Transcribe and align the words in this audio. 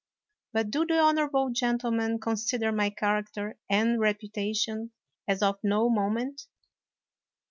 But 0.51 0.71
do 0.71 0.83
the 0.83 0.97
honorable 0.99 1.51
gentlemen 1.51 2.17
con 2.17 2.35
sider 2.35 2.71
my 2.71 2.89
character 2.89 3.59
and 3.69 3.99
reputation 3.99 4.93
as 5.27 5.43
of 5.43 5.59
no 5.61 5.91
mo 5.91 6.09
ment? 6.09 6.47